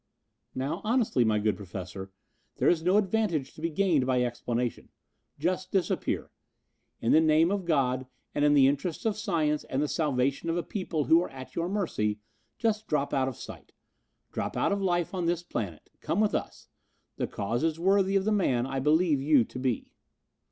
"Now, 0.55 0.81
honestly, 0.83 1.23
my 1.23 1.37
good 1.37 1.55
professor, 1.55 2.09
there 2.57 2.67
is 2.67 2.81
no 2.81 2.97
advantage 2.97 3.53
to 3.53 3.61
be 3.61 3.69
gained 3.69 4.07
by 4.07 4.23
explanation. 4.23 4.89
Just 5.37 5.71
disappear. 5.71 6.31
In 7.01 7.11
the 7.11 7.21
name 7.21 7.51
of 7.51 7.65
God 7.65 8.07
and 8.33 8.43
in 8.43 8.55
the 8.55 8.65
interests 8.65 9.05
of 9.05 9.15
science 9.15 9.63
and 9.65 9.79
the 9.79 9.87
salvation 9.87 10.49
of 10.49 10.57
a 10.57 10.63
people 10.63 11.03
who 11.03 11.21
are 11.21 11.29
at 11.29 11.53
your 11.55 11.69
mercy, 11.69 12.17
just 12.57 12.87
drop 12.87 13.13
out 13.13 13.27
of 13.27 13.37
sight. 13.37 13.73
Drop 14.31 14.57
out 14.57 14.71
of 14.71 14.81
life 14.81 15.13
on 15.13 15.27
this 15.27 15.43
planet. 15.43 15.91
Come 15.99 16.19
with 16.19 16.33
us. 16.33 16.67
The 17.17 17.27
cause 17.27 17.63
is 17.63 17.79
worthy 17.79 18.15
of 18.15 18.25
the 18.25 18.31
man 18.31 18.65
I 18.65 18.79
believe 18.79 19.21
you 19.21 19.43
to 19.43 19.59
be." 19.59 19.91